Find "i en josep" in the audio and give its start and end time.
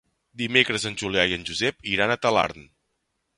1.33-1.85